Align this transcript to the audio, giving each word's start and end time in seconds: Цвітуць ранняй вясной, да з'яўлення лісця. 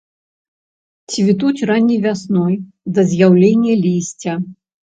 Цвітуць 1.15 1.65
ранняй 1.71 1.99
вясной, 2.07 2.57
да 2.97 3.01
з'яўлення 3.13 3.73
лісця. 3.87 4.33